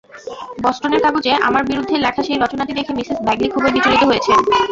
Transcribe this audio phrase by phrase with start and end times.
[0.63, 4.37] বষ্টনের কাগজে আমার বিরুদ্ধে লেখা সেই রচনাটি দেখে মিসেস ব্যাগলি খুবই বিচলিত হয়েছেন।